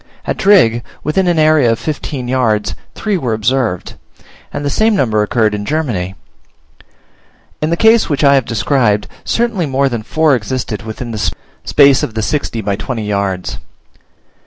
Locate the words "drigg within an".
0.37-1.37